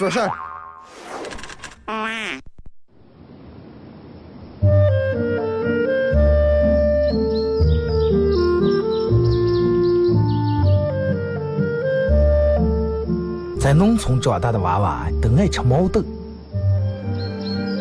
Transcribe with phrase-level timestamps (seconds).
[0.00, 0.30] 做事儿。
[13.60, 16.02] 在农村长大的娃娃都爱吃毛豆。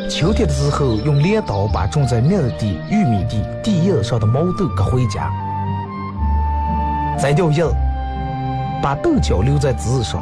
[0.09, 5.31] 秋天的时候，用镰刀把种在麦地、玉米地地叶上的毛豆割回家，
[7.17, 7.63] 摘掉叶，
[8.83, 10.21] 把豆角留在枝上。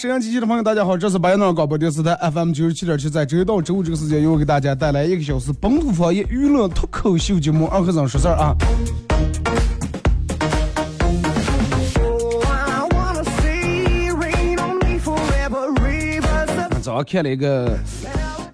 [0.00, 8.54] 沈阳机器的朋友，大家好，这是白杨淖尔广播电视台 FM 九十七点七，在周一到周五这个时间，由我给大家带来一个小时本土方言娱乐脱口秀节目《二和尚说事儿》啊。
[16.70, 17.76] Oh, 早上看了一个，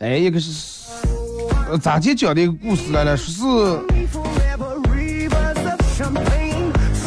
[0.00, 0.88] 哎，一个是
[1.68, 3.42] 呃咋接讲的一个故事来了，说是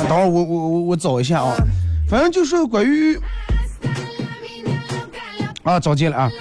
[0.07, 1.55] 等会儿我我我我找一下啊，
[2.07, 3.19] 反正就是关于
[5.67, 6.31] 啊找见了啊，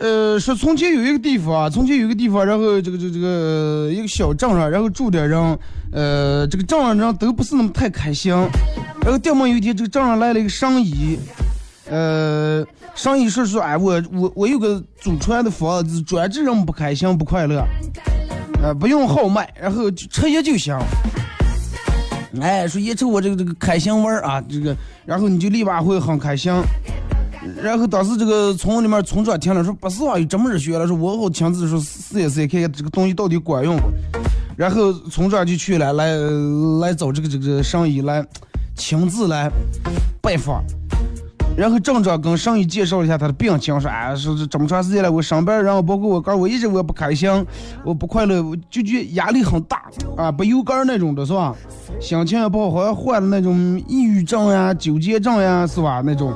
[0.00, 5.58] 呃，说从前有一个地方啊，从前有一个地方，然后这个这个这个一个小镇上，然后住的人，
[5.92, 8.32] 呃，这个镇上人都不是那么太开心，
[9.02, 11.16] 然后这么有一天，这个镇上来了一个生意，
[11.88, 12.66] 呃，
[12.96, 17.64] 生意是说，哎，我我我有个祖传的房子，专治人们不开心不快乐，
[18.60, 20.76] 呃，不用号脉，然后就吃也就行。
[22.40, 24.74] 哎，说一瞅我这个这个开心丸啊，这个，
[25.04, 26.52] 然后你就立马会很开心。
[27.62, 33.82] 然后当时这个村里面村长听了说不是啊，有这么热血了，说我好亲自说试一试，看看这个东西到底管用不。
[34.56, 36.16] 然后村长就去了，来
[36.80, 38.24] 来找这个这个上医来
[38.76, 39.50] 亲自来
[40.20, 40.62] 拜访。
[41.54, 47.30] 然后镇长跟上医介绍一下他的病情，说哎，说是这么长时间了，我上班，然后包括我哥，我一直我也不开心，
[47.84, 49.82] 我不快乐，我就觉压力很大
[50.16, 51.54] 啊，不油干那种的是吧？
[52.00, 56.02] 心情也不好，好像患了那种抑郁症呀、纠结症呀，是吧？
[56.02, 56.32] 那种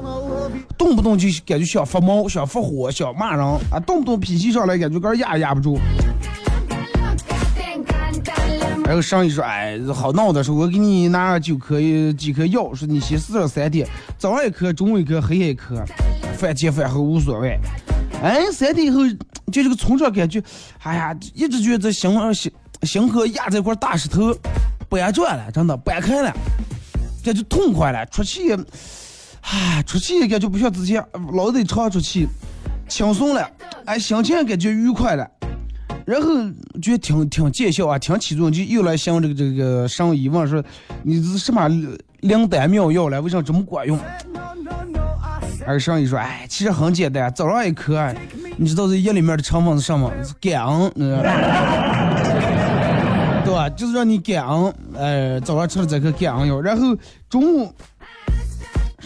[0.76, 5.78] 动不动就感觉想发毛、想发火、想骂人啊，动不动脾气上来，感觉个压也压不住。
[8.84, 11.80] 然后上一说，哎，好闹的，说我给你拿九颗
[12.12, 13.84] 几颗药，说你先试上三天，
[14.16, 15.84] 早上一颗，中午一颗，黑夜一颗，
[16.36, 17.58] 饭前饭后无所谓。
[18.22, 19.00] 哎，三天以后，
[19.50, 20.40] 就这个从这感觉，
[20.84, 24.32] 哎呀，一直觉得这心心心口压着一块大石头，
[24.88, 26.32] 搬转了，真的搬开了，
[27.24, 28.56] 感觉痛快了，出气，
[29.48, 32.26] 哎，出气感觉不像之前老得长出气，
[32.88, 33.48] 轻松了，
[33.84, 35.26] 哎，心情也感觉愉快了。
[36.04, 36.28] 然后
[36.82, 40.62] 觉得挺挺见效啊，挺起作用，就又来向这个这个上医问说，
[41.02, 41.68] 你这是什么
[42.20, 43.22] 灵丹妙药了？
[43.22, 43.98] 为啥这么管用？
[45.64, 48.12] 而上医说，哎，其实很简单，早上一颗，
[48.56, 50.12] 你知道这药里面的成分是什么？
[50.24, 51.22] 是肝，嗯，
[53.44, 53.70] 对吧？
[53.70, 54.44] 就是让你肝，
[54.94, 56.96] 呃，早上吃了这颗肝药，然后
[57.28, 57.72] 中午。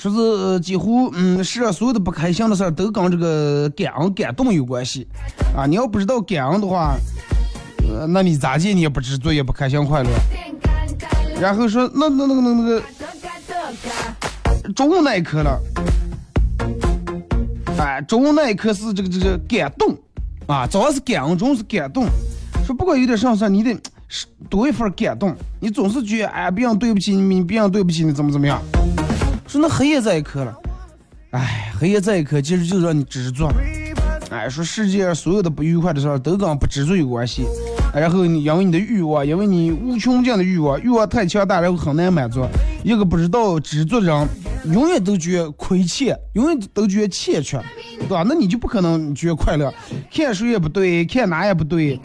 [0.00, 5.06] 说是几乎，嗯，世上所有的不开心的事儿都跟这个感恩感动有关系，
[5.54, 6.96] 啊，你要不知道感恩的话，
[7.86, 10.08] 呃，那你咋地你也不知足，也不开心快乐。
[11.38, 12.64] 然后说那那那个那个那
[14.62, 15.60] 个中午那一刻了，
[17.76, 19.94] 哎，中午那一刻是这个这个感动，
[20.46, 22.06] 啊，早上是感，中午是感动。
[22.64, 23.78] 说不管有点啥事，你得
[24.48, 28.62] 多一份感动，你总是觉得哎，别人对不起你，别人对不起你，怎么怎么样。
[29.50, 30.56] 说那黑夜这一刻了，
[31.32, 33.48] 哎，黑夜这一刻其实就是让你知足。
[34.30, 37.44] 哎，说世界上所有的不愉快的事儿都跟不知足有关系。
[37.92, 42.46] 然后你因为你的欲望，因为你无穷尽的欲望，欲望太强大，然后很难满足。
[42.84, 44.28] 一个不知道知足的人，
[44.72, 47.60] 永远都觉得亏欠，永远都觉得欠缺，
[47.98, 48.24] 对吧？
[48.24, 49.74] 那你就不可能觉得快乐。
[50.14, 52.00] 看谁也不对，看哪也不对。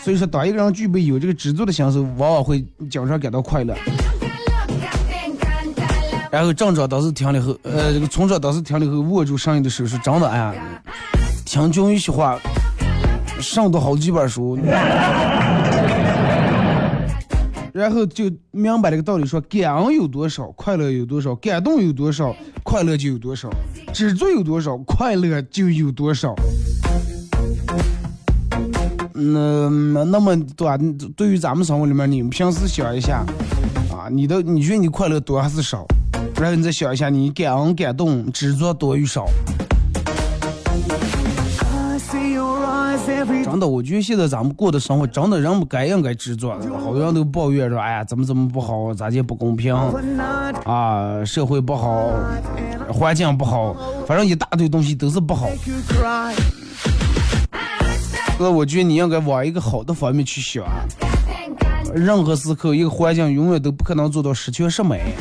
[0.00, 3.72] 所以说，当一个人具备有这个知足的心时，往往会经常感到快乐。
[6.36, 10.54] 然后镇长当时听了后，呃，这个村长当时听了后，握住上衣的手说：“真的，哎呀，
[11.46, 12.38] 听君一席话，
[13.40, 14.54] 上读好几本书。
[17.72, 23.48] ”然后就明白了个道理，说感恩有多少，快乐有多少；感动有多少，快乐就有多少；
[23.94, 26.34] 知足有多少，快乐就有多少。
[29.14, 30.78] 嗯，那么对吧？
[31.16, 33.24] 对于咱们生活里面，你们平时想一下，
[33.90, 35.86] 啊，你的你觉得你快乐多还是少？
[36.38, 39.26] 然后你再想一下，你感恩、感动、知足多与少？
[43.44, 46.50] 真的，我觉得现在咱们过的生活，真的人们该应该知足。
[46.84, 49.74] 好多人都抱怨说，哎呀，怎么怎么不好，咋地不公平
[50.64, 51.24] 啊？
[51.24, 52.10] 社会不好，
[52.92, 53.74] 环境不好，
[54.06, 55.48] 反正一大堆东西都是不好。
[58.38, 60.64] 那我觉得你应该往一个好的方面去想。
[61.94, 65.14] 任何时刻，一个环境永远都不可能做到十全十美，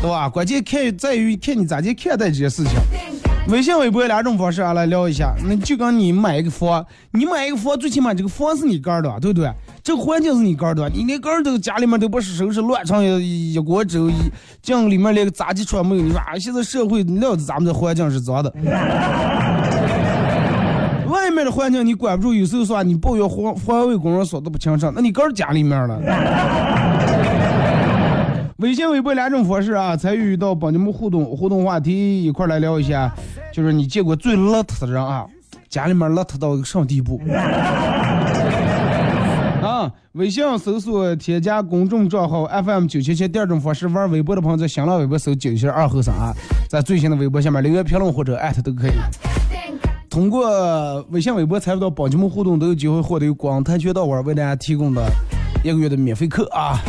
[0.00, 0.28] 对吧？
[0.28, 2.72] 关键看在于看你咋去看待这些事情。
[3.48, 5.34] 微信、微博两种方式啊，来聊一下。
[5.48, 9.50] 那就跟你买一个房，你买一个房，最起码这个房是你盖的，对不对？
[9.82, 14.14] 这个环境是你盖的，你连干都家里面都不是收拾乱成一一锅粥，一
[14.60, 16.02] 进里面连个杂技窗没有。
[16.02, 18.52] 你说啊，现在社会料子咱们这环境是脏的。
[21.08, 25.98] 外面的环境你管不住，有时候说你抱怨环环卫工人说的不清爽，那你干家里面了。
[28.58, 33.14] 微信、微博两种方式啊，参与到帮你们互动互动话题一块来聊一下，
[33.52, 35.24] 就是你见过最邋遢的人啊，
[35.68, 37.20] 家里面邋遢到一个什么地步？
[39.62, 46.34] 啊，微信搜索添加公众账号 FM 九七七，第二种方式玩微博的朋友在新浪微博搜九七二后三啊，
[46.68, 48.92] 在最新的微博下面留言评论或者艾特都可以。
[50.10, 55.08] 通过微信、微博参与到帮节目互动，都有机会获得由广泰渠道馆为大家提供的
[55.62, 56.80] 一个月的免费课啊！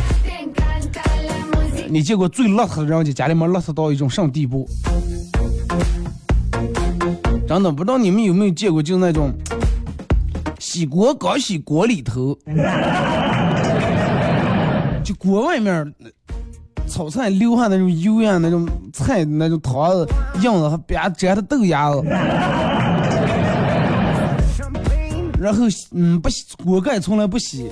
[1.92, 4.64] 你见过最邋遢的人家家里面邋遢到一种什么地步？
[7.48, 9.32] 真的不知道你们有没有见过，就是那种
[10.60, 12.38] 洗锅刚洗锅里头，
[15.02, 15.92] 就锅外面
[16.86, 20.08] 炒菜流下那种油呀，那种菜那种汤子
[20.42, 22.04] 样子，还别沾的豆芽子。
[25.40, 27.68] 然后嗯不洗锅盖从来不洗，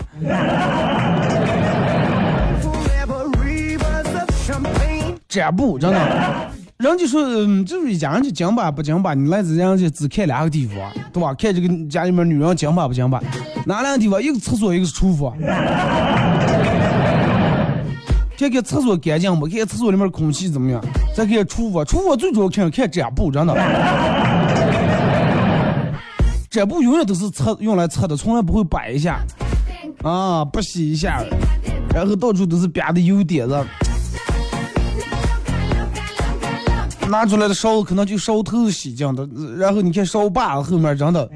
[5.39, 7.23] 粘布真的，人家说
[7.65, 10.77] 就是一家人就讲吧不讲吧，你来这人家只看两个地方，
[11.13, 11.33] 对吧？
[11.35, 13.23] 看这个家里面女人讲吧不讲吧，
[13.65, 14.21] 哪两个地方？
[14.21, 15.33] 一个厕所，一个是厨房。
[18.37, 19.47] 看看厕所干净不？
[19.47, 20.81] 看厕所里面空气怎么样？
[21.15, 23.55] 再看厨房，厨房最主要看看粘布，真的。
[26.51, 29.21] 这布永远都是擦用来擦的，从来不会摆一下，
[30.03, 31.23] 啊，不洗一下，
[31.93, 33.63] 然后到处都是别的油点子，
[37.09, 41.29] 拿出来的勺可能就烧头洗净的，然后你看烧把后面 真的，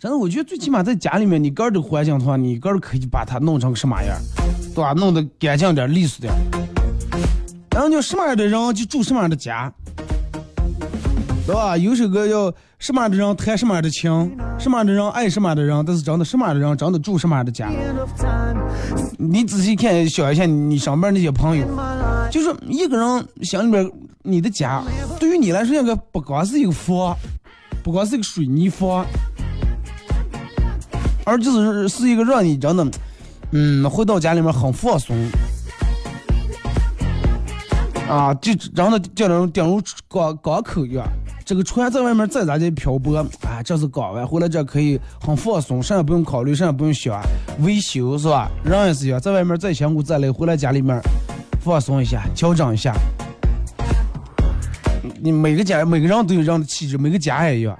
[0.00, 4.16] 真的我我觉得最起码在家里面，你个儿的环境的话，你个儿可以把它弄成个什么样，
[4.74, 4.94] 对吧？
[4.94, 6.32] 弄得干净点、利索点。
[7.70, 9.70] 然后就什么样的人就住什么样的家，
[11.46, 11.76] 对吧？
[11.76, 17.68] 有首歌叫什么样的人谈什么样的情，什么样的人爱什么样的人，但是真的什么样的人真的住什么样的家。
[19.18, 21.66] 你仔细看想一下，你上班那些朋友，
[22.30, 23.90] 就是一个人心里边
[24.22, 24.82] 你的家，
[25.18, 27.16] 对于你来说，应该不光是一个房，
[27.82, 29.06] 不光是一个水泥房，
[31.24, 32.86] 而就是是一个让你真的，
[33.52, 35.16] 嗯，回到家里面很放松。
[38.08, 41.06] 啊，就真的就那种顶如港港口一样，
[41.44, 47.20] 这个船在外面再咋地漂泊，啊，这是港湾，回来这可以很放松，啥也不用考虑，啥也不用想，
[47.60, 48.50] 维修是吧？
[48.64, 50.98] 人也是一样，在外面再辛苦再累，回来家里面
[51.60, 52.94] 放松一下，调整一下。
[55.20, 57.78] 你每个家每个人都有这样的气质，每个家也一样，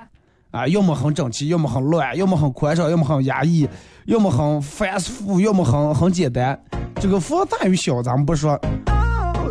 [0.50, 3.66] 啊，要么很整齐，要么很乱，要么很宽敞，要么很压抑，
[4.04, 6.58] 要么很繁复，要么很很简单。
[7.00, 8.60] 这个房大与小咱们不说，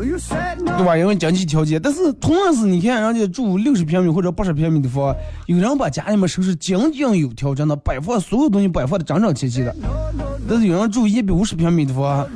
[0.03, 0.97] 对吧？
[0.97, 5.15] 因为经济条件，但是同样是你看人家住六十平米或者八十平米的房，
[5.47, 9.75] 有人把家里面收拾井井有条，真的摆放所有东西摆放的整整齐齐的。
[10.47, 12.27] 但是有人住一百五十平米的房，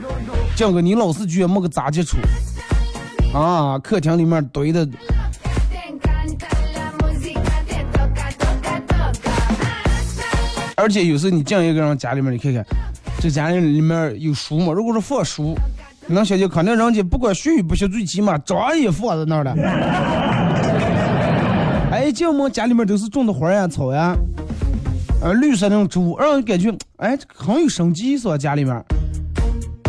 [0.55, 2.17] 这个你老是觉得没个杂接触
[3.33, 4.87] 啊，客厅里面堆的
[10.79, 12.63] 而且有时候你进一个人家里面，你看看，
[13.19, 14.71] 这家里里面有书吗？
[14.71, 15.76] 如果是放书，你
[16.07, 19.53] 能想就肯定人家不管学与不学，最起码章也放在那儿了。
[21.91, 24.15] 哎，进门家里面都是种的花呀、草呀，
[25.21, 28.37] 呃，绿色那种植物，让人感觉哎很有生机，是吧？
[28.37, 28.83] 家里面。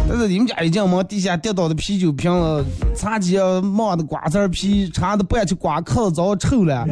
[0.08, 2.64] 但是你们家一进门，地下跌倒的啤酒瓶子、
[2.96, 6.86] 茶几啊、冒的瓜子儿皮、茶的半去瓜壳子早臭了。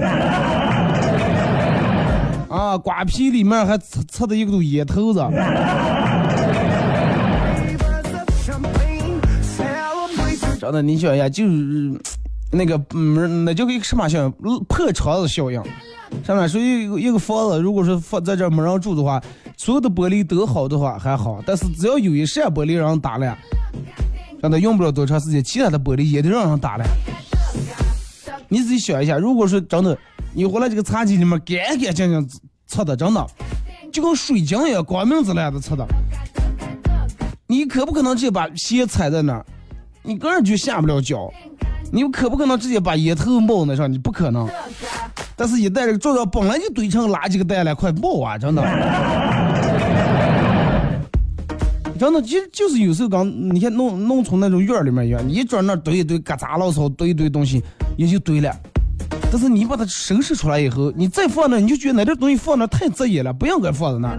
[2.50, 5.20] 啊，瓜皮里面还插插的一个堵烟头子。
[10.66, 12.00] 真的，你想一下，就是
[12.50, 14.30] 那个，嗯，那就一个什么效应？
[14.68, 15.62] 破窗子效应。
[16.24, 19.22] 上面说一个一个房子，如果说放在这儿没人住的话，
[19.56, 23.36] 所有的玻璃都好的话还好，但是只要有一扇玻璃让人打了，
[24.42, 26.84] 真的用不了多长时间，其他的玻璃也得让人打了。
[28.48, 29.96] 你自己想一下，如果说真的，
[30.32, 32.28] 你回来这个茶几里面干干净净
[32.66, 33.26] 擦的，真的
[33.92, 35.86] 就跟水晶一样，光明紫蓝的擦的，
[37.46, 39.44] 你可不可能直接把鞋踩在那儿？
[40.06, 41.28] 你个人就下不了脚，
[41.90, 43.92] 你可不可能直接把烟头冒那上？
[43.92, 44.48] 你不可能。
[45.34, 48.38] 但是，一旦这个桌上本来就堆成垃圾个袋了，快冒啊！
[48.38, 48.62] 真的，
[51.98, 57.60] 真的就就是有时候刚你看农农村那种院儿里面一样，你一转那儿堆一堆嘎杂老草，堆一堆东西
[57.98, 58.54] 也就堆了。
[59.30, 64.16] 但是你把它收拾出来以后，你再放那，你就觉得那点东西放那太扎眼了，不应该放在那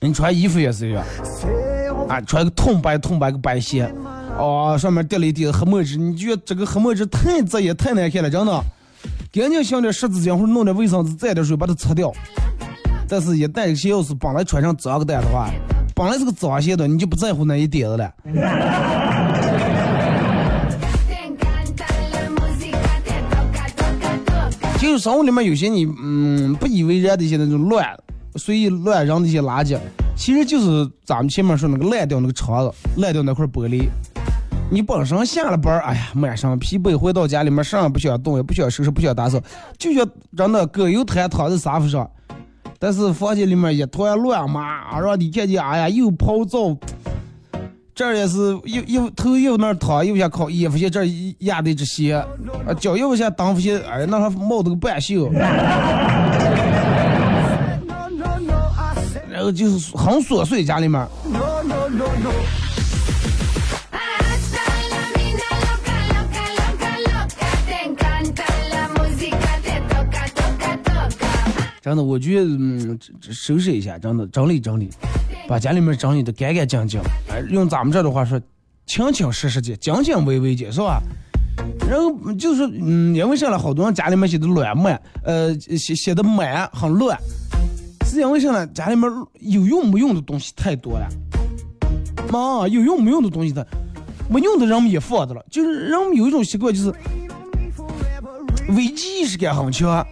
[0.00, 1.04] 你穿衣服也是一样。
[2.10, 3.88] 啊，穿个铜白铜白个白鞋，
[4.36, 8.64] 哦，上面掉了一叠黑墨汁，你觉得这个黑墨汁太刺眼太难看了，真的，
[9.32, 12.12] 赶紧想点湿纸巾或者弄点卫生纸蘸点水把它擦掉。
[13.08, 15.48] 但是，一旦鞋要是本来穿上脏个蛋的话，
[15.94, 18.12] 本来是个脏鞋的，你就不在乎那一点子了。
[24.80, 27.86] 就是生活里面有些你嗯不以为然的一些那种乱
[28.36, 29.78] 随意乱扔那些垃圾，
[30.16, 33.88] 其实就是咱们前面说那个烂掉那个肠子，烂掉那块玻璃。
[34.72, 39.40] 你本身下了班，哎呀，满身疲惫，回到家里面，啥也不想动，也不想收拾，不想打扫，
[39.76, 42.08] 就想让那葛优瘫躺在沙发上。
[42.78, 46.76] 但是房间里面一团乱麻，让你看见，哎呀，又泡澡，
[47.92, 51.04] 这也是又又头又那儿躺，又想靠衣服线这
[51.40, 55.28] 压的一只鞋，啊，脚又下裆服线，哎，那还冒的个半袖，
[59.40, 61.08] 然后就是很琐碎家里面。
[71.80, 72.98] 真的，我觉得嗯，
[73.32, 74.90] 收拾一下，真的整理整理，
[75.48, 77.00] 把家里面整理的干干净净。
[77.30, 78.38] 哎，用咱们这的话说，
[78.84, 81.00] 清清实实的，井井微微的，是吧？
[81.88, 83.56] 然后就是嗯，因为现在？
[83.56, 87.18] 好多人家里面写的乱满，呃，写写的满很乱，
[88.10, 88.66] 是因为啥呢？
[88.68, 91.06] 家里面有用没用的东西太多了。
[92.32, 93.64] 妈，有用没用的东西的，
[94.28, 95.44] 没用的人们也放着了。
[95.48, 96.92] 就是人们有一种习惯，就是
[98.70, 100.04] 危机意识感很强。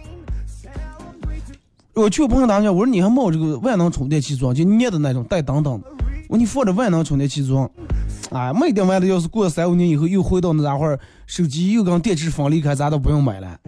[1.93, 5.87] 我去我朋友他家，我说你还冒这个万能充电器装，就捏的那种带灯灯的。
[6.29, 7.69] 我说你放着万能充电器装，
[8.31, 13.59] 哎，没点完的，要是过三五年以后又回到那会儿，手机又跟电池分离开，咱都不用买了。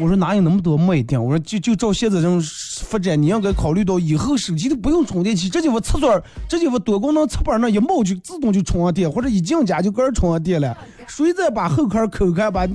[0.00, 1.22] 我说哪有那么多卖点？
[1.22, 2.42] 我说就就照现在这种
[2.82, 10.76] 发展，你应该考虑到以后手机都不用充电器，直接我插座儿，直接我多功能插板那一冒就自动就充上电，或者一进家就搁这充上电了。
[11.06, 12.68] 谁再把后壳抠开，把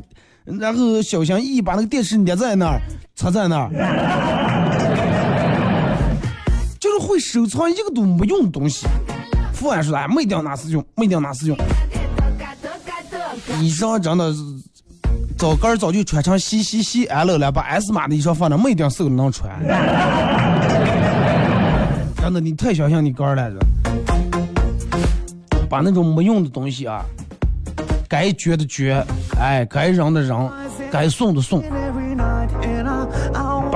[0.45, 2.79] 然后小心翼翼把那个电池捏在那儿，
[3.15, 3.69] 插在那儿，
[6.79, 8.87] 就是会收藏一个都没用的东西。
[9.53, 11.57] 富安说的，哎，没掉哪是用，没掉哪是用。
[13.61, 14.39] 以上真的是
[15.37, 19.49] 早杆早就穿成 C C C L 了，把 S 码的衣裳放那，没一点瘦能穿。
[22.17, 23.51] 真的，你太小看你哥儿了，
[25.69, 27.03] 把那种没用的东西啊，
[28.07, 29.01] 该绝的绝，
[29.39, 30.51] 哎，该扔的扔，
[30.91, 31.63] 该送的送。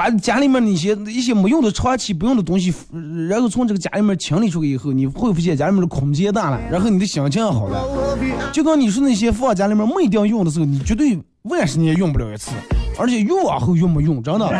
[0.03, 8.17] 把家里面那些一些没用的、长期不用的东西，呃然后从这个家里面清理出去以后，你会发现家里面的空间大了，然后你的心情好了。
[8.51, 12.51] 就跟你说那些放家里面没一定用的时候，你绝对万十年用不了一次，
[12.99, 14.45] 而且越往后越没用，真的。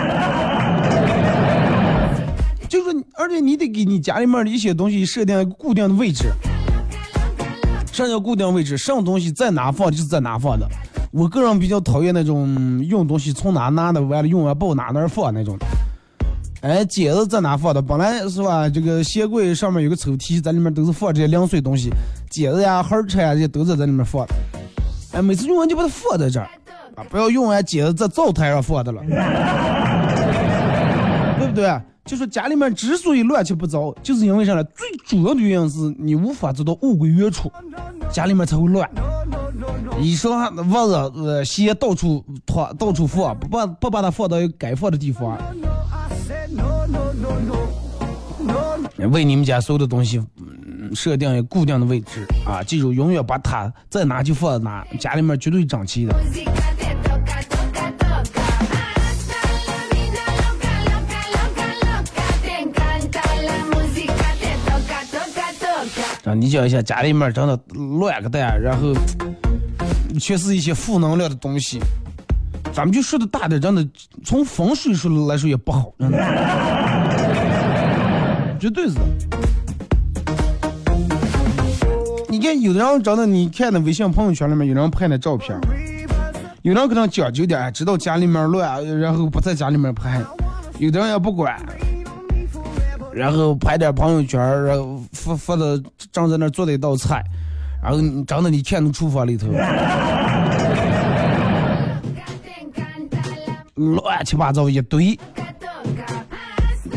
[2.70, 6.32] 就是你，而且你得给你家里面的一些东西设定一个固定的位置。
[7.92, 8.78] 啥叫固定位置？
[8.78, 10.66] 什么东西在哪放就是在哪放的。
[11.14, 15.66] 我个人比较讨厌那种用东西从哪拿的，完了用完不哪哪儿放那种的。
[16.62, 17.80] 哎，剪子在哪放的？
[17.80, 21.92] 本来是吧，这个鞋柜上面有个抽屉，在里面都是放这些零碎东西，
[22.32, 24.34] 剪子呀、盒儿车呀这些都在在里面放的。
[25.12, 26.50] 哎，每次用完就把它放在这儿，
[26.98, 29.00] 啊，不要用完剪子在灶台上放的了，
[31.38, 31.80] 对不对？
[32.06, 34.64] 就说家里面之所以乱七八糟，就是因为啥呢？
[34.76, 37.50] 最主要的原因是你无法做到物归原处，
[38.12, 38.90] 家里面才会乱。
[40.02, 45.38] 衣裳、袜子、呃鞋到处拖，到处放，不把不把它放到该放的地方。
[49.12, 52.62] 为你们家所有的东西，嗯，设定固定的位置啊！
[52.64, 56.14] 记住，永远把它在哪就放哪，家里面绝对整齐的。
[66.26, 67.60] 啊，你讲一下家里面真的
[68.00, 68.94] 乱个蛋，然后
[70.20, 71.82] 全是一些负能量的东西。
[72.72, 73.86] 咱们就说的大点，真的
[74.24, 76.18] 从风水说来说也不好，真的，
[78.58, 78.96] 绝对是。
[82.30, 85.56] 你看有的人真的，你看那微信朋友圈里面有人拍那照片，
[86.64, 90.22] 有人可能讲究点，哎知道家里面乱，然后不在家里面拍；
[90.80, 91.54] 有的人也不管，
[93.14, 97.24] 然后拍点朋友圈，然后发发的正在那做的一道菜，
[97.82, 99.48] 然后你真的你看那厨房里头。
[103.76, 105.20] 乱七八糟一堆，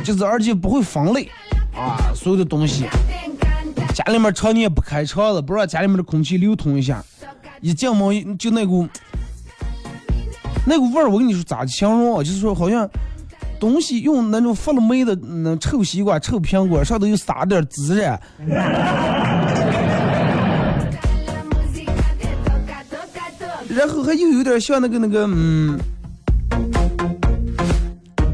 [0.04, 1.28] 就是而且不会分类
[1.74, 2.84] 啊，所有的东西，
[3.94, 7.02] 家里面常年不开窗子，不让家里面的空气流通一下，
[7.60, 8.86] 一进门就那股
[10.66, 12.22] 那股味儿，我跟你说咋形容啊？
[12.22, 12.88] 就是说好像
[13.58, 18.20] 东西用那种发了霉的那臭西瓜、臭苹果，上头又撒点孜然，
[23.68, 25.78] 然后还又有点像那个那个嗯。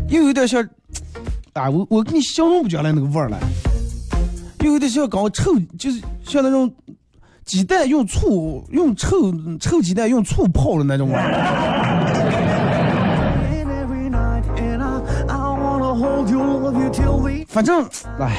[0.09, 0.63] 又有点像，
[1.55, 3.39] 啊，我我给你形容不出来那个味儿来，
[4.61, 6.71] 又有点像搞臭，就是像那种
[7.47, 12.02] 鸡蛋用醋用臭臭鸡蛋用醋泡的那种味儿。
[17.49, 17.85] 反正，
[18.19, 18.37] 哎，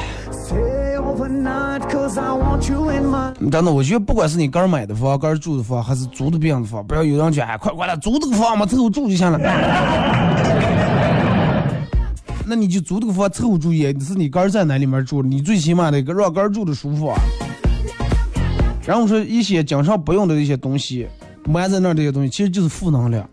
[3.51, 9.39] 真的，我觉得不管是你刚买的房、刚住的房，还是租的别人的房，不要有人讲，哎，快过来租这个房嘛，凑合住就行了。
[12.45, 17.15] 那你就租这个房凑合住也是你个儿在哪里面住，你最起码得让个儿住的舒服啊。
[18.85, 21.07] 然后说一些经常不用的一些东西，
[21.45, 23.25] 埋在那儿这些东西，其实就是负能量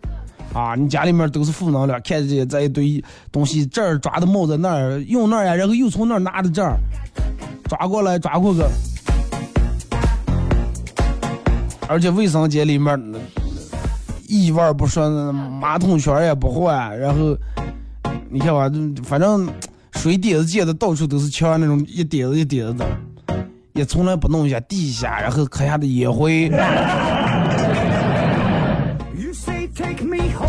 [0.53, 0.75] 啊！
[0.75, 6.77] 你家里面都是负能量，看着这一堆东西，这儿抓的帽子，那儿用那儿呀，然后又从那儿拿的这儿，
[7.69, 8.61] 抓过来抓过去，
[11.87, 12.99] 而且卫生间里面
[14.27, 17.37] 异味不说，马桶圈也不换，然后。
[18.33, 18.71] 你看吧，
[19.03, 19.45] 反正
[19.91, 22.85] 水碟子溅的到处都是墙那种一叠子一叠子的，
[23.73, 26.49] 也从来不弄一下地下，然后磕下的烟灰。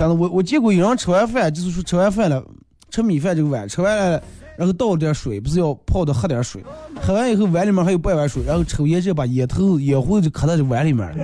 [0.03, 2.43] 真的，我我见过有人吃完饭，就是说吃完饭了，
[2.91, 4.21] 吃米饭这个碗吃完了，
[4.57, 6.61] 然后倒了点水，不是要泡的喝点水，
[7.01, 11.23] 喝完以后碗里面还有半碗水，然后抽烟就把烟头烟灰就磕在这碗里面了。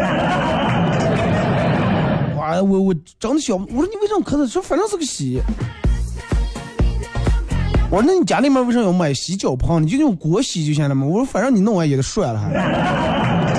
[2.38, 4.47] 哇，我我真的想，我说你为什么磕在？
[4.47, 5.43] 说反正是个洗。
[7.91, 9.83] 我说那你家里面为啥要买洗脚盆？
[9.83, 11.05] 你就用锅洗就行了嘛。
[11.05, 13.58] 我说反正你弄完也得涮了还。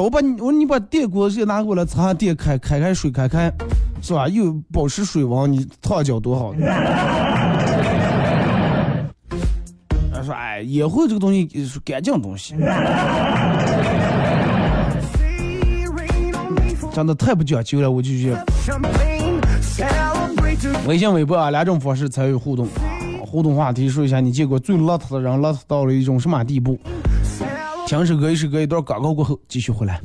[0.00, 3.52] 我把你我说你把电锅先拿过来，擦电开开开水开开，
[4.00, 4.26] 是吧？
[4.28, 6.54] 又保持水温，你烫脚多好。
[10.12, 12.54] 他说：“哎，也会这个东西是干净东西，
[16.92, 18.46] 真的太不讲究了。”我就觉得。
[20.86, 22.70] 微信、微博啊两种方式参与互动啊。
[23.24, 26.78] 互动话题说一下你见过最邋遢的人邋遢到了一种什么地步？
[27.90, 30.00] 听首歌，一首歌，一段广告过后继续回来。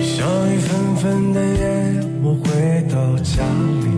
[0.00, 3.42] 小雨纷纷的夜，我回到家
[3.82, 3.88] 里，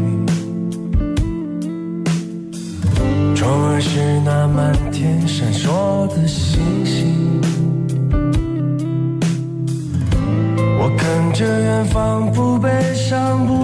[3.35, 7.43] 窗外是那满天闪烁的星星。
[10.81, 13.64] 我看着远方，不悲伤，不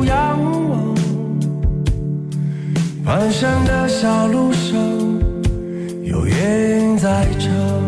[3.11, 4.79] 漫山的小路上，
[6.05, 7.80] 有野影在唱。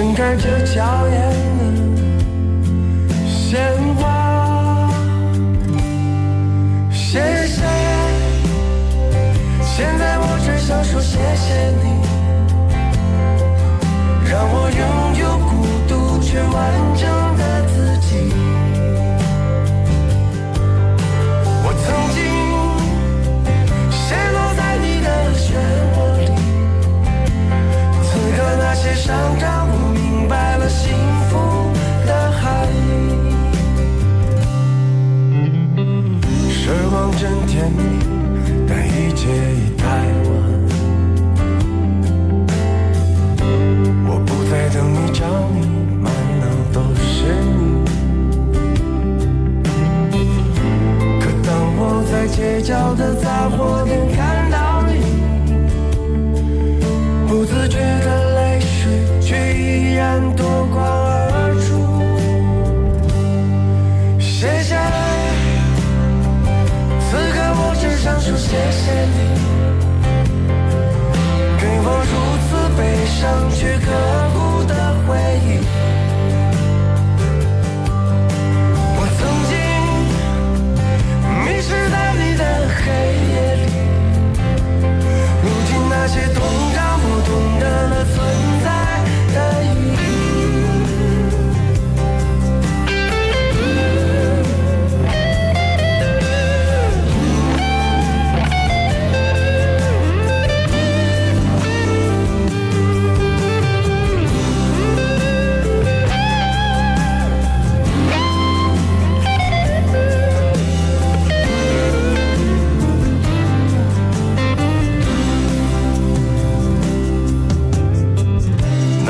[0.00, 1.14] 盛开着娇艳
[3.06, 3.60] 的鲜
[3.96, 4.88] 花。
[6.90, 7.60] 谢谢。
[9.62, 12.00] 现在我只想说谢谢你，
[14.30, 14.80] 让我拥
[15.20, 15.52] 有孤
[15.86, 16.48] 独却完
[16.96, 17.04] 整
[17.36, 18.49] 的自己。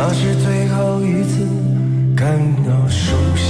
[0.03, 1.47] 那是最后一次
[2.17, 2.27] 感
[2.65, 3.50] 到熟悉。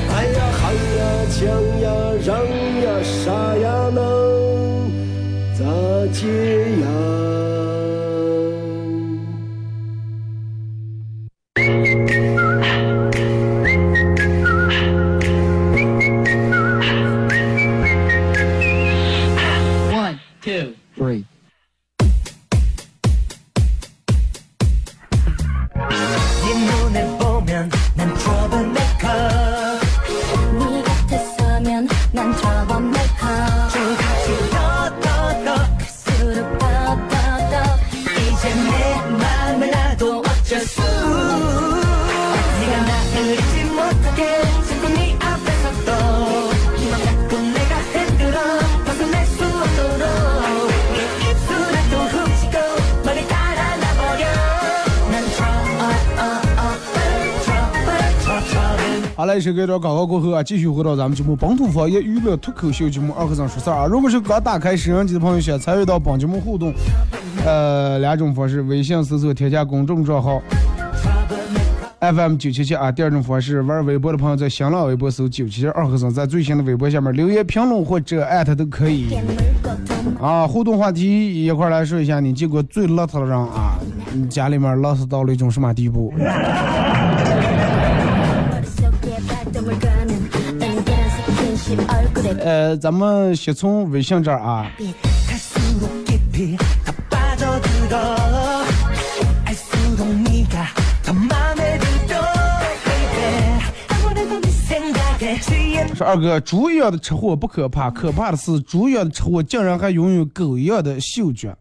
[0.21, 1.41] 哎呀喊呀抢
[1.81, 1.89] 呀
[2.23, 2.45] 嚷
[2.83, 3.99] 呀啥呀能
[5.57, 5.65] 咋
[6.13, 6.27] 接
[6.81, 7.30] 呀？
[59.31, 63.85] Trouble 好嘞，是给这广告过后啊，继续回到咱们节目《本土方言娱乐脱口秀》节目二和尚说事儿啊。
[63.85, 66.73] 如果是刚打开摄像机的朋友，想参与到本节目互动，
[67.45, 70.41] 呃，两种方式：微信搜索添加公众账号
[71.99, 79.15] FM 九七七啊；第二种方式，玩微博的朋友在新浪微博搜九七七二和尚，在最新的微博下面留言评论或者艾特都可以
[80.19, 80.45] 啊。
[80.45, 83.79] 互动话题一块来说一下，你见过最邋遢的人啊？
[84.13, 86.13] 你家里面邋遢到了一种什么地步？
[92.39, 94.71] 呃咱们先从微信这儿啊。
[105.95, 111.55] 说二哥猪一样的吃货不可怕可怕的是猪一样的吃货竟然还拥有狗一样的嗅觉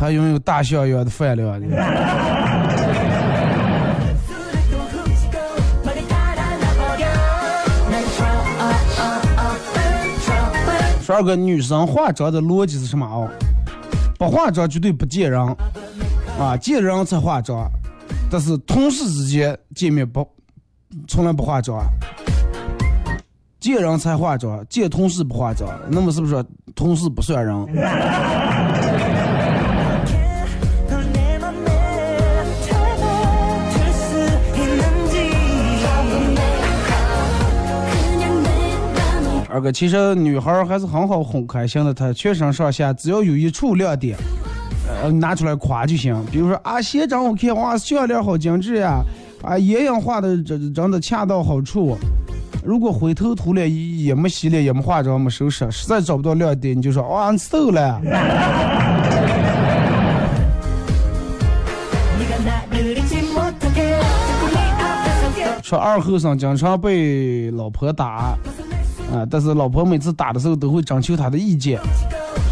[0.00, 2.73] 还拥有大象一样的饭量呢
[11.04, 13.28] 十二个，女生化妆的逻辑是什么啊？
[14.18, 15.38] 不化妆绝对不见人，
[16.38, 17.70] 啊，见人才化妆，
[18.30, 20.26] 但是同事之间见面不，
[21.06, 21.84] 从来不化妆。
[23.60, 26.42] 见人才化妆，见同事不化妆，那么是不是
[26.74, 27.54] 同事不算人？
[39.54, 44.16] 二哥，其实女孩还是很好哄开心的，她全身上下只要有一处亮点，
[44.88, 46.12] 呃，拿出来夸就行。
[46.28, 49.00] 比如说啊，鞋长好看，哇，项链好精致呀，
[49.42, 51.96] 啊，眼影画的真真的恰到好处。
[52.64, 58.00] 如果灰头土脸，也没洗脸，也没化妆，没收拾，实在找不到亮点，你就说，哇，你瘦了。
[65.62, 68.36] 说二后生经常被老婆打。
[69.14, 71.78] 啊，但是老婆每次打的时候都会征求他的意见，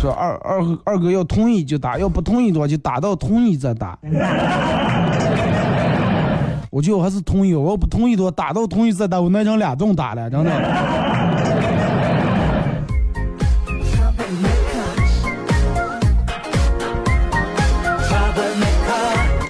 [0.01, 3.99] 说二二二哥要同意就打，要不同意的话就打到同意再打。
[6.71, 10.51] 我觉得我还是同意，我要不同意的话，打到同意再打，我那成俩顿打了，真的。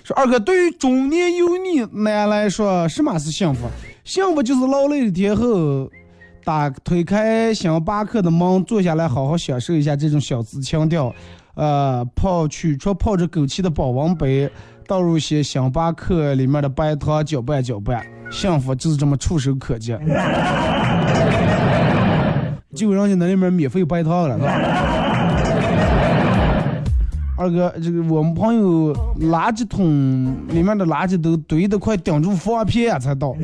[0.03, 3.69] 说二哥，对于中年油腻男来说，什么是幸福？
[4.03, 5.89] 幸福就是劳累的天后，
[6.45, 11.15] 打推开星巴克的门，坐下来好好享受一下这种小资情调。
[11.55, 14.51] 呃，泡取出泡着枸杞的保温杯，
[14.89, 19.93] 倒入些星巴克里面的白糖，搅拌搅拌，幸福就是这么触手可及。
[22.75, 24.51] 就人家那里面免费白糖了，是吧？
[27.37, 33.35] 二哥，这个我们朋友垃圾桶里面的垃圾都堆得快顶住防片呀，才到。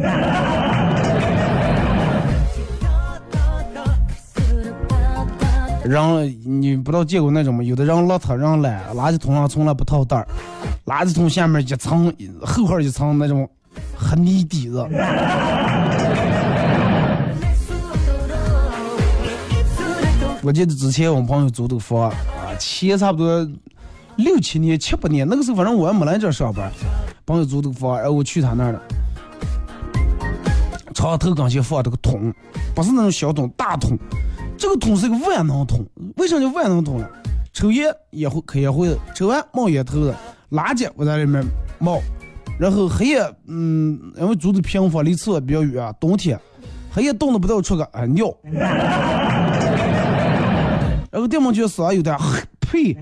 [5.89, 7.63] 人你不知道见过那种吗？
[7.63, 10.29] 有的人邋遢扔了，垃圾桶上从来不套袋儿，
[10.85, 13.49] 垃圾桶下面一层厚厚一层那种
[13.97, 14.87] 黑泥底子。
[20.43, 22.15] 我记得之前我朋友租的房啊，
[22.59, 23.49] 前差不多
[24.17, 26.71] 六七年、七八年，那个时候反正我也没来这儿上班，
[27.27, 28.81] 朋友租的房，然后我去他那儿了。
[30.95, 32.33] 床头跟前放这个桶，
[32.75, 33.97] 不是那种小桶，大桶。
[34.59, 37.09] 这个桶是个万能桶，为什么叫万能桶呢？
[37.53, 40.15] 抽烟也会开烟灰的，抽完冒烟头的，
[40.51, 41.45] 垃圾我在里面
[41.79, 42.01] 冒，
[42.59, 46.39] 然后黑夜，嗯，因为住的平房离厕所比较远，冬天
[46.91, 48.35] 黑夜冻得不到出个啊尿，
[51.11, 52.95] 然后电风扇上有点黑 呸，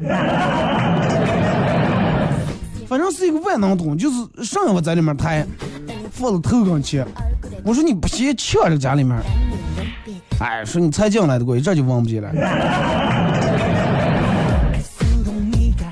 [2.86, 5.46] 反正是一个万能桶，就是上我在里面抬，
[6.10, 7.06] 放到头跟前。
[7.64, 9.18] 我说你不嫌呛这家里面，
[10.38, 12.32] 哎，说你才进来的，我一这就忘不进来。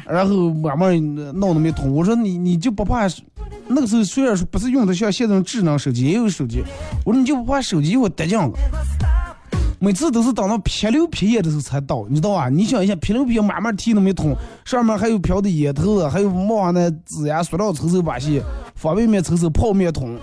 [0.06, 3.08] 然后慢慢闹那么一通，我说你你就不怕？
[3.66, 6.62] 那个时候虽然说不是用的像现在智能手机，也有手机，
[7.04, 8.50] 我说你就不怕手机会得劲了？
[9.80, 12.50] 每次都是等到撇溜撇烟的时候才到，你知道吧？
[12.50, 18.42] 你想一下，撇溜撇慢慢提那么一桶，上面还有飘的烟头啊，还有冒上那纸呀、塑料抽手把戏、
[18.74, 20.16] 方便面抽手、泡面桶，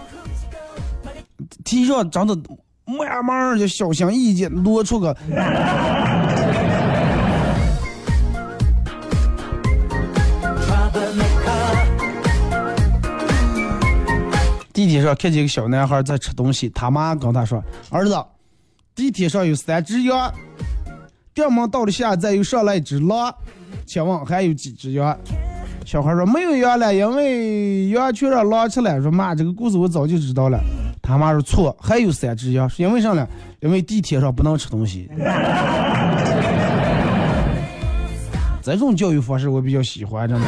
[1.64, 2.38] 提上真的
[2.86, 5.16] 慢慢就小心翼翼挪出个。
[14.74, 18.16] 地铁上看见一个小男孩在吃东西，他妈跟他说：“儿子，
[18.96, 20.34] 地铁上有三只羊，
[21.34, 23.32] 店门到了下一站又上来一只狼，
[23.86, 25.16] 请问还有几只羊？”
[25.86, 30.60] 小孩说：“没有羊了，因为羊全让狼吃了。”说妈，这个故事我早就知道了。
[31.12, 33.28] 他妈是错，还有三只羊，是因为啥呢？
[33.60, 35.10] 因为地铁上不能吃东西。
[38.64, 40.48] 这种教育方式我比较喜欢，真的。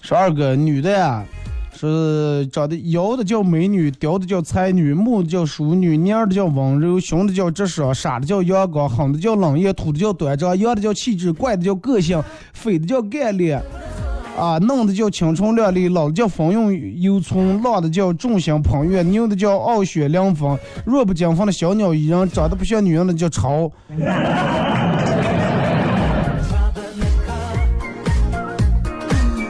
[0.00, 1.24] 十二哥，女的呀，
[1.84, 12.22] 呃长得妖的叫美女，雕的叫才女，木的叫淑女，蔫的叫温柔，凶的叫直爽，傻的叫阳光，狠的叫冷艳，土的叫端正，洋的叫气质，怪的叫个性，
[12.54, 13.62] 匪的叫干练，
[14.38, 23.70] 啊，嫩的叫青春靓丽，老的叫风韵犹存，浪的叫众星捧月，牛的叫傲雪凉风，弱不禁风的小鸟依人，长得不像女人的叫潮。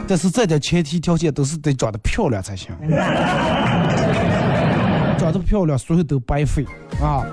[0.07, 2.69] 但是这点前提条件都是得长得漂亮才行，
[5.17, 6.63] 长得不漂亮，所有都白费
[7.01, 7.25] 啊！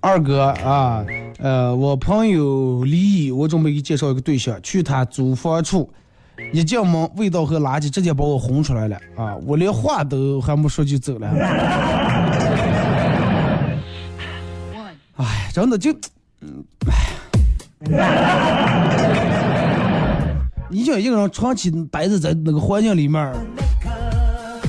[0.00, 1.04] 二哥啊，
[1.40, 5.90] 呃，我朋友离异，我准备给介绍一个对象，去他租房处，
[6.52, 9.34] 一进门味道和垃圾直接把我轰出来了啊！
[9.44, 11.28] 我连话都还没说就走了，
[15.16, 15.92] 哎，真的就。
[16.40, 16.64] 嗯，
[20.70, 23.34] 你想一个人长期待着在那个环境里面，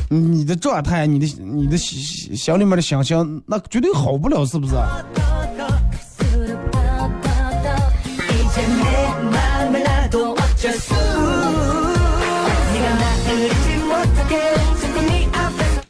[0.10, 4.74] 你的状态、你的、你的心心里面的想象，那绝对好不了，是不是？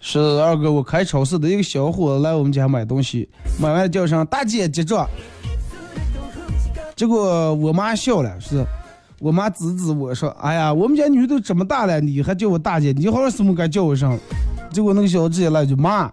[0.02, 5.08] 是二哥，我开超市的一个小伙子来我们家买东西，买完叫声大姐结账。
[7.00, 8.62] 结果我妈笑了，是
[9.22, 14.20] 我妈指指我说：“哎呀，我们家女都这么大了，你还叫我大姐，你好像什么该叫我声。”
[14.70, 16.12] 结果那个小子直接来一句妈。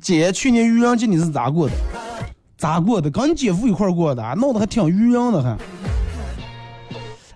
[0.00, 1.74] 姐，去年愚人节你是咋过的？
[2.56, 3.10] 咋过的？
[3.10, 5.54] 跟你姐夫一块过的，闹得还挺愚人的还。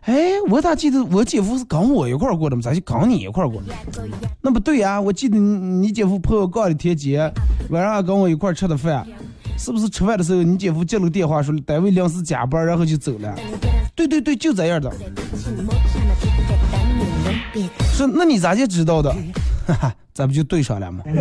[0.03, 2.63] 哎，我咋记得我姐夫是跟我一块过的吗？
[2.63, 3.63] 咋就跟你一块过？
[4.41, 7.33] 那不对呀，我记得你你姐夫朋友过了天节，
[7.71, 9.07] 晚上还跟我一块吃的饭，
[9.57, 13.33] 是不是吃饭的时候你姐夫接了个电话说单位临时加班，然后就走了？
[13.95, 14.93] 对对对，就这样的。
[17.93, 19.15] 说那你咋就知道的？
[19.69, 21.05] 哈哈，咱不就对上了吗？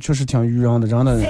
[0.00, 1.20] 确实挺愚人的，真的。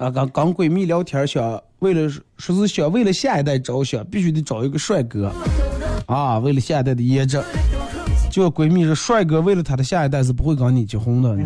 [0.00, 5.30] 啊，刚刚闺蜜聊天想为了说是想为了下一代着想，必须得找一个帅哥，
[6.06, 7.38] 啊，为了下一代的颜值。
[8.30, 11.36] 就闺蜜说，帅哥为了他的下一代是不会跟你结婚的。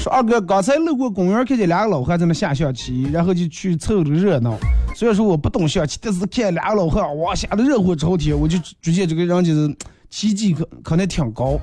[0.00, 4.58] 说二哥刚才路过公园，看见两个老汉在那下象棋，然后就去凑了个热闹。
[4.96, 9.72] 虽然说我不懂象棋，但是看两个老汉哇下的热火朝天，我就觉得这个人就是
[10.10, 11.56] 棋技可可能挺高，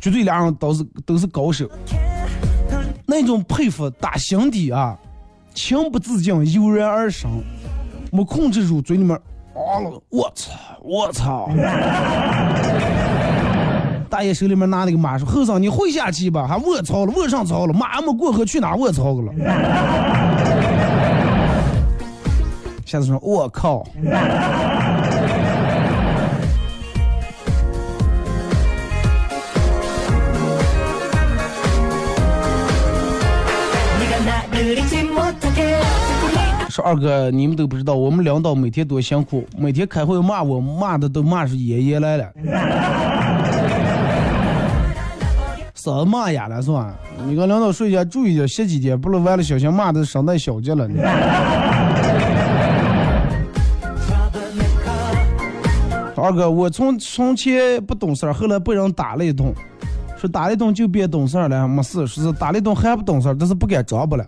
[0.00, 1.68] 绝对俩人都是都是高手。
[3.06, 4.98] 那种佩服打心底啊，
[5.54, 7.30] 情不自禁油然而生。
[8.12, 9.16] 没控制住嘴里面，
[9.54, 10.50] 啊了，我操，
[10.82, 11.48] 我操！
[14.10, 16.44] 大爷手里面拿那个马说：“后生，你会下棋吧？
[16.44, 19.32] 还我操了，我上操了，马没过河去哪我操了？”
[22.84, 23.86] 下次说：“我靠！”
[36.68, 42.26] 说二哥，你们都不知道，我们领导每天多辛苦，每天开会骂我，骂的都骂出爷爷来了。
[45.74, 46.94] 嗓子骂哑了是吧？
[47.26, 50.88] 你跟领导说一下，注意点，歇几天，不能完了小心骂的声带小结了。
[56.16, 59.52] 二哥，我从从前不懂事儿，后来被人打了一顿，
[60.18, 64.24] 说打了一顿就变懂事儿了，没事，说是打了一顿还不懂事儿，但是不敢装不了。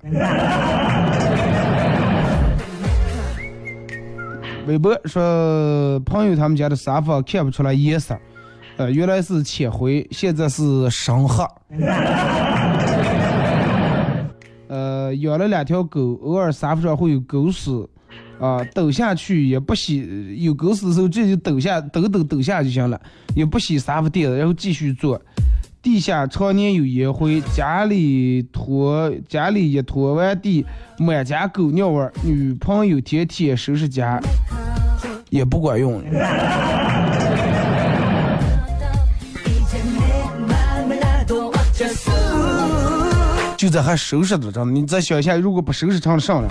[4.66, 8.16] 微博说，朋友他们家的沙发看不出来颜色，
[8.76, 11.44] 呃，原来是浅灰，现在是深黑。
[14.68, 17.70] 呃，养了两条狗，偶尔沙发上会有狗屎，
[18.38, 23.00] 啊、抖下去也不洗，有狗屎的时候这就抖下，抖抖抖下就行了，
[23.34, 25.20] 也不洗沙发垫，然后继续坐。
[25.82, 30.64] 地下常年有烟灰，家里拖家里一拖完地，
[30.96, 32.12] 满家狗尿味儿。
[32.22, 34.20] 女朋友天天收拾家，
[35.28, 36.00] 也不管用。
[43.56, 46.48] 就在还收拾的着呢，你再想一下，如果不收拾成了啥了？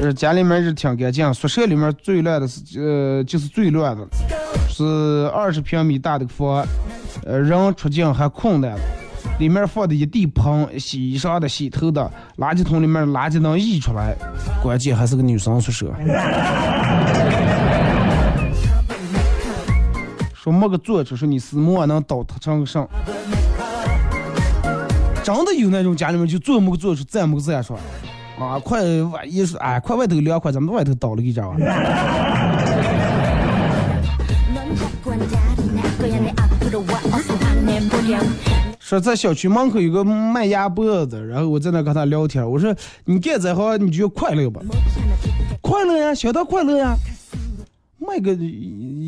[0.00, 4.06] 呃，家里面是挺干净，宿舍里面最乱的是呃，就是最乱的，
[4.80, 6.64] 是二十平米大的房，
[7.26, 8.74] 呃，人出境还困难，
[9.38, 14.16] 里面放的一地盆，洗衣裳的、洗头的，垃圾桶里面垃圾能溢出来，
[14.62, 15.92] 关键还是个女生宿舍。
[20.32, 22.88] 说没个做出说你私摸能倒腾成个啥？
[25.22, 27.78] 真的有那种家里面就做没个做出，再没个站说。
[28.38, 31.56] 啊，快万一说，哎，快外头凉快，咱们外头倒了一张啊。
[38.90, 42.74] 说在小区门口有个卖鸭脖子，然后我在那跟他聊天，我说
[43.04, 44.60] 你干这行你就快乐吧？
[45.60, 46.96] 快乐呀，相当快乐呀。
[48.00, 48.36] 卖个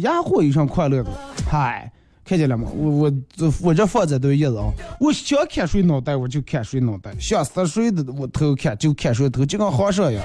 [0.03, 1.11] 鸭货有啥快乐的？
[1.51, 1.91] 嗨，
[2.25, 2.69] 看见了吗？
[2.73, 4.71] 我我这我这放这都意思啊！
[5.01, 10.25] 我想看谁脑袋我就看谁脑袋，想死谁的我头看就看谁头，就跟皇上一样。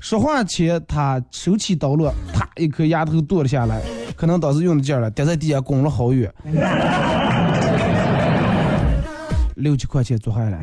[0.00, 3.82] 说话前他手起刀落，啪一颗牙头剁了下来，
[4.16, 6.32] 可能当时用的劲了，跌在地下滚了好远，
[9.56, 10.58] 六七块钱做下来。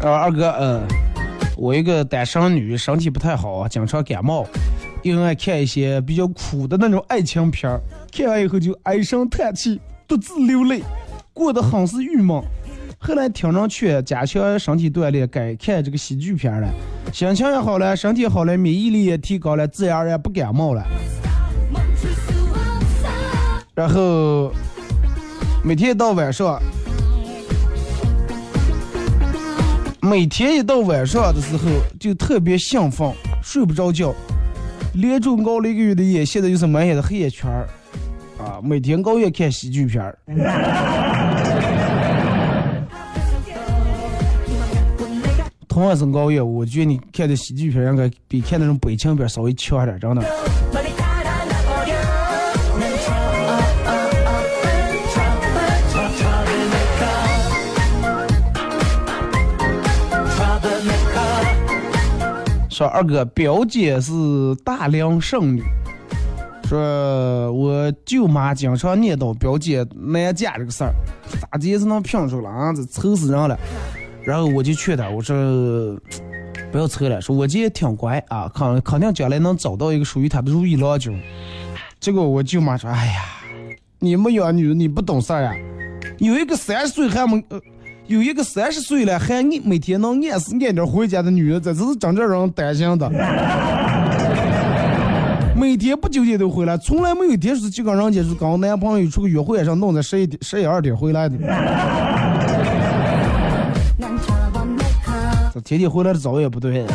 [0.00, 0.80] 呃，二哥，呃，
[1.56, 4.46] 我一个单身女，身体不太好，经常感冒，
[5.14, 7.80] 又爱看一些比较苦的那种爱情片儿，
[8.10, 10.82] 看完以后就唉声叹气，独自流泪，
[11.32, 12.42] 过得很是郁闷。
[12.98, 16.68] 后来听人劝，加强身体锻炼，改看这个喜剧片了，
[17.12, 20.82] 心情也好了，身体好了，免疫力也提高了，自然而然不感冒了。
[23.74, 24.50] 然后
[25.62, 26.60] 每天一到晚上，
[30.00, 31.68] 每天一到晚上的时候
[32.00, 34.14] 就特别兴奋，睡不着觉，
[34.96, 37.68] 连着熬了一个月的夜，现在就是满眼的黑眼圈儿
[38.38, 38.58] 啊！
[38.62, 40.18] 每天熬夜看喜剧片儿。
[45.68, 50.22] 同样是熬夜，我觉得你看的喜剧片儿应该比看那种悲情片儿稍微强点儿，真的。
[62.76, 64.12] 说二哥，表姐是
[64.62, 65.62] 大龄剩女，
[66.68, 70.92] 说我舅妈经常念叨表姐难嫁这个事儿，
[71.40, 73.58] 咋的也是能拼出了啊，这愁死人了。
[74.22, 75.34] 然后我就劝她，我说
[76.70, 81.18] 不要愁了，说我姐挺乖啊，肯肯定将来能找到一个属于她的如意郎君。
[81.98, 83.22] 结果我舅妈说，哎呀，
[84.00, 85.54] 你没养女，你不懂事儿呀，
[86.18, 87.42] 有一个三十岁还没。
[87.48, 87.58] 呃
[88.08, 93.10] 有一个三十岁了还按每天能按时按点回家的女人，这是真正让人担心的。
[95.56, 101.36] 每天不九点都回来，从来没有一天是就跟人家是跟男朋友出去约会上弄在十一点、十一二点回来的。
[105.52, 106.86] 这天天回来的早也不对。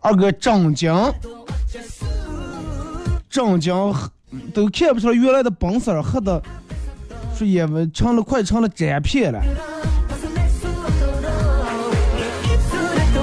[0.00, 1.12] 二哥张江，
[3.28, 3.92] 张江
[4.54, 6.40] 都看不出来原来的本色儿，黑的
[7.34, 9.40] 是也不成了快成了粘片了。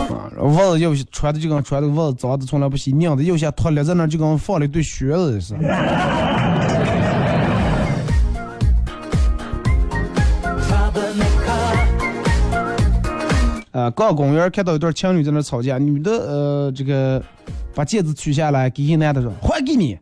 [0.08, 5.68] 啊，袜子要是穿的就跟穿的袜子脏的从来不洗，拧的有些脱了在那就跟放了一堆靴子似的。
[13.72, 17.24] 啊，逛公园看到一对情侣在那吵架，女的呃这个
[17.74, 19.98] 把戒指取下来给一男的说还给你，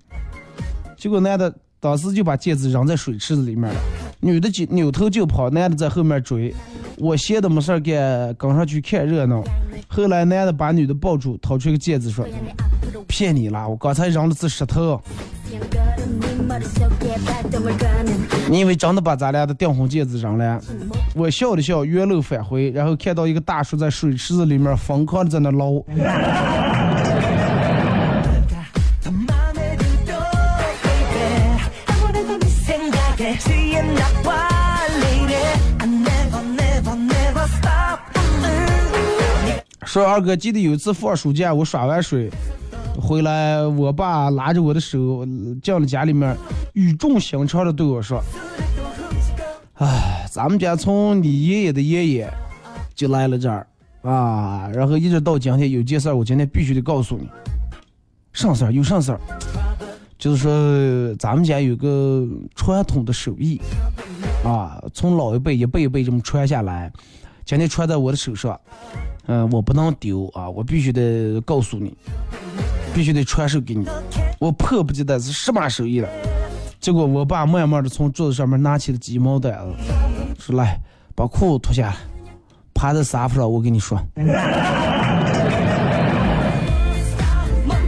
[0.97, 3.79] 结果男的当时就把戒指扔在水池子里面了，
[4.21, 6.53] 女的就扭头就跑，男的在后面追，
[6.97, 9.43] 我闲的没事干，跟上去看热闹。
[9.87, 12.27] 后来男的把女的抱住，掏出个戒指说
[13.07, 15.01] 骗你啦，我刚才扔的是石头，
[18.49, 20.61] 你以为真的把咱俩的订婚戒指扔了？
[21.15, 25.81] 我笑了笑，原路返回，然后看到一个大叔在水池子里面疯狂的在那捞。
[39.89, 42.29] 说二哥，记得有一次放暑假，我耍完水
[42.95, 45.25] 回来，我爸拉着我的手
[45.63, 46.37] 进了家里面，
[46.73, 48.21] 语重心长的对我说
[49.81, 52.31] ：“哎，咱们家从你爷爷的爷爷
[52.93, 53.65] 就来了这儿
[54.03, 57.27] 啊，然后一直到今天，有件事儿我今天必须得告诉你。
[58.31, 58.71] 啥事儿？
[58.71, 59.19] 有啥事儿？
[60.19, 63.59] 就是说咱们家有个传统的手艺
[64.45, 66.93] 啊，从老一辈一辈一辈这么传下来，
[67.43, 68.55] 今天传在我的手上。”
[69.27, 70.49] 嗯，我不能丢啊！
[70.49, 71.95] 我必须得告诉你，
[72.93, 73.87] 必须得传授给你。
[74.39, 76.09] 我迫不及待是什么手艺了？
[76.79, 79.51] 结果我爸慢慢的从桌子上面拿起了鸡毛掸子，
[80.39, 80.79] 说：“来，
[81.13, 81.95] 把裤子脱下来，
[82.73, 83.99] 趴在沙发上，我跟你说。”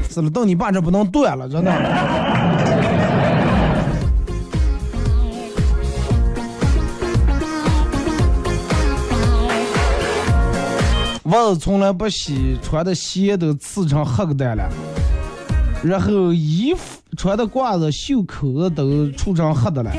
[0.09, 1.71] 是了，到你爸这不能断了，真的。
[11.31, 14.69] 袜子从来不洗，穿的鞋都刺成黑个蛋了，
[15.81, 19.91] 然后衣服穿的褂子袖口都处成黑的了。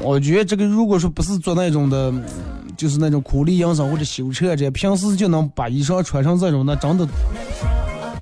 [0.00, 2.12] 我觉得这个如果说不是做那种的，
[2.76, 7.06] 就是那种苦力营生或者修车这，平时就能把衣裳穿成这种，那真的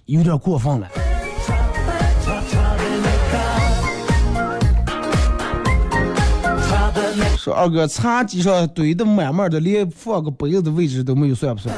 [0.05, 0.87] 有点过分了。
[7.47, 11.73] 说二哥，茶几上堆的满满的，连放个杯子的位置都没有，算不算？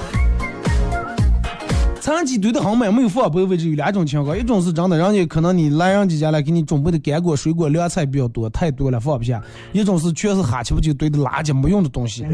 [2.00, 9.38] 茶几堆的很满，没有放杯位置有两种情况，一种是真的，人家可能你来人家家来给你准备的干果、水果、凉菜比较多，太多了放不下；
[9.74, 12.24] 一种是全是哈气不就堆的垃圾没用的东西。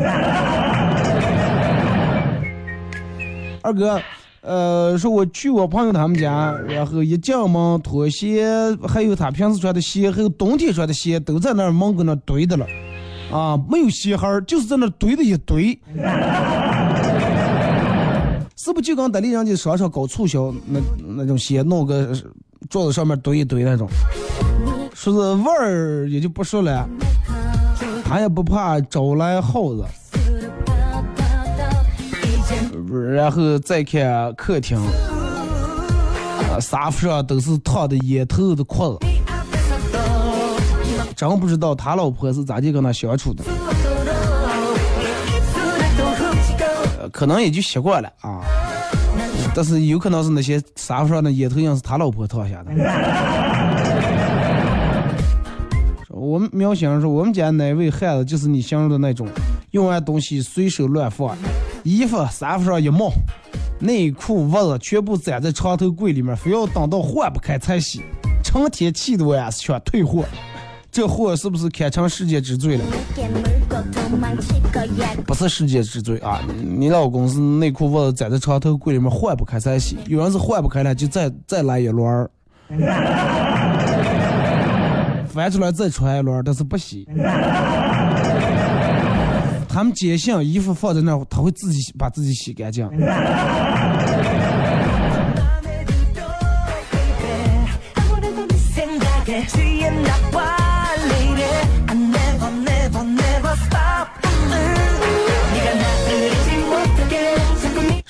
[3.62, 4.00] 二哥，
[4.42, 8.46] 呃，说我去我朋友他们家，然后一进门，拖鞋
[8.86, 12.64] 还有他平时穿的鞋，还有冬天穿的鞋，都在那儿门口那堆的了。
[13.34, 15.76] 啊，没有鞋盒儿，就是在那堆的一堆，
[18.54, 20.78] 是不就跟德利人家商场搞促销那
[21.16, 22.16] 那种鞋，弄个
[22.70, 23.88] 桌子上面堆一堆那种，
[24.94, 26.88] 说是味儿也就不说了，
[28.04, 29.84] 他也不怕招来耗子，
[33.12, 39.06] 然后再看客厅，啊，沙发上都是烫的烟头的裤子。
[41.16, 43.44] 真不知道他老婆是咋地跟他相处的，
[47.12, 48.42] 可能也就习惯了啊。
[49.54, 52.72] 但是有可能是那些沙发上的烟头样是他老婆烫下的。
[56.08, 59.28] 我们苗先生说，我们家那位汉子就是你形容的那种，
[59.70, 61.36] 用完东西随手乱放，
[61.84, 63.12] 衣服沙发上一冒，
[63.78, 68.02] 内裤袜子全部攒在床头柜里面，非要等到换不开才洗，
[68.42, 70.24] 成天气得我也是想退货。
[70.94, 72.84] 这货是不是堪称世界之最了？
[75.26, 76.40] 不是世界之最啊！
[76.62, 82.30] 你老公是内裤袜子攒在床头柜里面换不开才洗，有人是换不开了就再再来一轮儿，
[85.26, 87.08] 翻出来再穿一轮儿，但是不洗。
[89.68, 92.88] 他们坚信衣服放在那儿，他会自己把自己洗干净。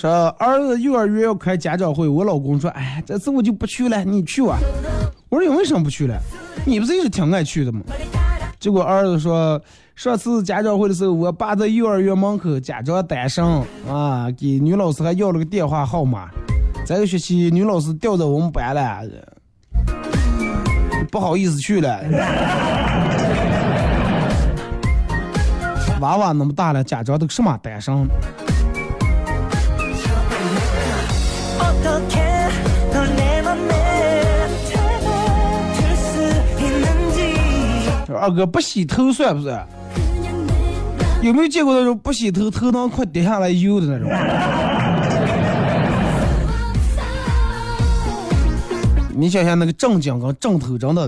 [0.04, 4.58] 说儿子幼儿园要开家长会，我老公说，哎，这次我就不去了，你去吧。
[5.30, 6.14] 我说你为什么不去了？
[6.66, 7.80] 你不是一直挺爱去的吗？
[8.60, 9.58] 结果儿子说，
[9.96, 13.42] 上次家长会的时候，我爸在幼儿园门口假装单身
[13.88, 16.28] 啊，给女老师还要了个电话号码。
[16.84, 19.00] 这个学期女老师调到我们班了，
[21.10, 21.98] 不好意思去了。
[26.02, 28.06] 娃娃那么大了，假装都什么单身？
[38.24, 39.66] 二哥不洗头算不算？
[41.20, 44.08] 有没有见过那种不洗头头能快跌下来油的那种？
[49.14, 51.06] 你想想那个正经跟正头真的。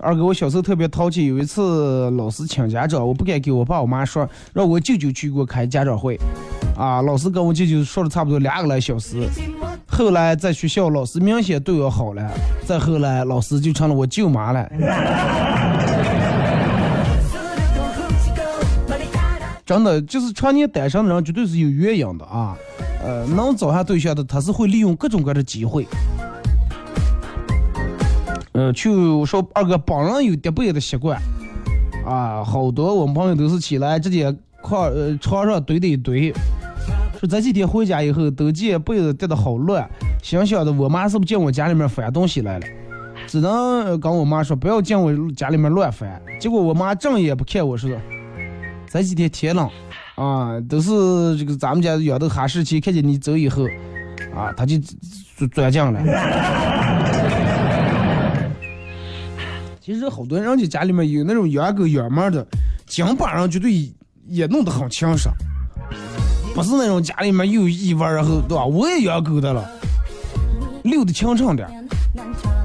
[0.00, 6.16] 二哥，我小时候特别淘气，有一次老师请家长，我不敢给我爸我妈说，让我舅舅去给我开家长会。
[6.76, 9.28] 啊，老师跟我舅舅说了差不多两个来小时。
[9.96, 12.30] 后来在学校，老师明显对我好了，
[12.66, 14.68] 再后来，老师就成了我舅妈了。
[19.64, 22.54] 真的，就是常年单身的人，绝对是有原因的啊。
[23.02, 25.88] 呃，能找下对象的，他是会利用各种各样的机会。
[28.52, 31.18] 呃，就说二哥本人有叠被的习惯，
[32.04, 34.30] 啊，好多我们朋友都是起来直接
[34.62, 36.34] 炕呃床上堆的一堆。
[37.18, 39.88] 说这几天回家以后，都见被子叠得好乱，
[40.22, 42.66] 心想的我妈是不是进我家里面翻东西来了？
[43.26, 46.22] 只能跟我妈说不要进我家里面乱翻。
[46.38, 47.90] 结果我妈正眼不看我说，
[48.88, 49.68] 这几天天冷，
[50.14, 53.64] 啊，都是这个咱们家养的哈士奇，看见你走以后，
[54.34, 54.78] 啊，它就
[55.36, 56.00] 钻钻进了。
[59.80, 62.46] 其实好多人家家里面有那种养狗养猫的，
[62.86, 63.90] 基本上绝对
[64.26, 65.34] 也弄得很清爽，
[66.56, 68.64] 不是那种家里面有异味，然后对吧？
[68.64, 69.70] 我也养狗的了，
[70.84, 71.68] 遛的清畅点。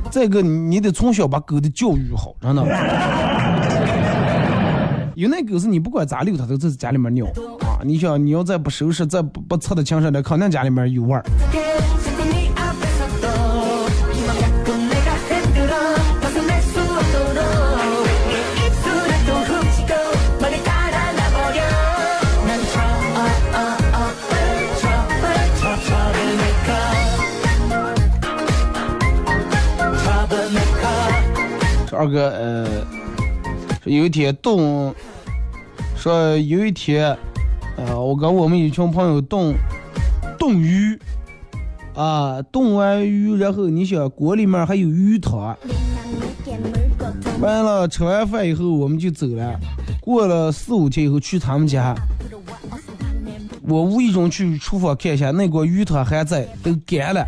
[0.10, 2.64] 再个，你得从小把狗的教育好，真的。
[5.16, 7.26] 有那狗是你不管咋遛它都在家里面尿
[7.60, 7.84] 啊！
[7.84, 11.22] 你想你要再不收拾，再不不擦的清爽点，肯定家里面有味儿。
[32.02, 32.68] 二哥，呃，
[33.84, 34.92] 有一天冻，
[35.96, 37.16] 说有一天，
[37.78, 39.54] 呃，我跟我们一群朋友冻
[40.36, 41.00] 冻鱼，
[41.94, 45.56] 啊，冻完鱼，然后你想锅里面还有鱼汤，
[47.40, 49.60] 完了吃完饭以后我们就走了，
[50.00, 51.94] 过了四五天以后去他们家，
[53.68, 57.24] 我无意中去厨房看一下，那锅鱼汤还在，都干了，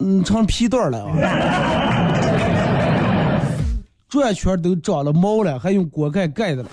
[0.00, 1.06] 嗯，成皮段了。
[1.06, 2.27] 啊。
[4.08, 6.68] 转圈都长了毛了，还用锅盖盖的了。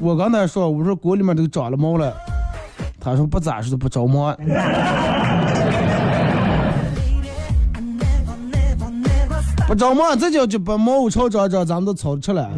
[0.00, 2.14] 我刚才说，我说锅里面都长了毛了，
[3.00, 4.32] 他说不咋说不着毛。
[9.66, 12.48] 不着毛，这叫就把毛朝长长，咱们都草吃了。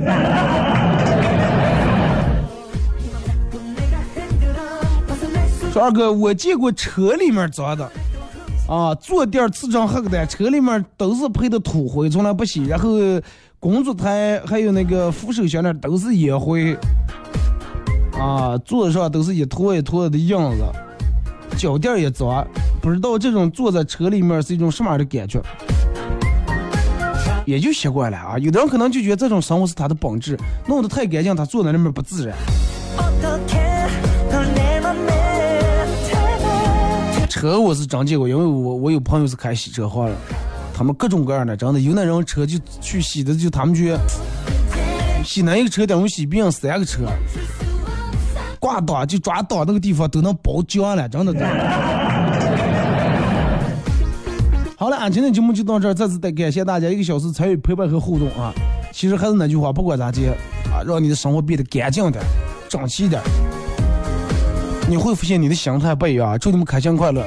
[5.73, 7.91] 说二哥，我见过车里面脏的。
[8.71, 12.65] 啊，坐垫儿瓷成黑的，车里面都是配的土灰，从来不洗。
[12.67, 12.91] 然后
[13.59, 16.79] 工作台还有那个扶手箱那都是烟灰，
[18.13, 20.65] 啊，坐上都是一坨一坨的印子，
[21.59, 22.47] 脚垫儿也脏。
[22.81, 25.43] 不知道这种坐在车里面是一种什么样的感觉，
[27.45, 28.39] 也就习惯了啊。
[28.39, 32.37] 有的人可能就觉得这种生活是他的本质，弄得太干净，他坐在那边不自然。
[37.41, 40.13] 车我是真见过，因为我我有朋友是开洗车行的，
[40.75, 43.97] 他们各种各样的，真的有那人车就去洗的，就他们去
[45.25, 47.01] 洗那一个车等于洗遍三个车，
[48.59, 51.33] 挂档就抓档那个地方都能包浆了，真的。
[54.77, 58.53] 好了，俺今天节目就到这儿，再次的感谢大家一个小时参与陪伴和互动啊！
[58.93, 60.27] 其实还是那句话，不管咋地
[60.71, 62.23] 啊，让你的生活变得干净点、
[62.69, 63.19] 整齐点。
[64.91, 66.37] 你会发现你的心态不一样。
[66.41, 67.25] 祝你们开心快乐，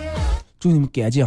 [0.60, 1.26] 祝你们干净。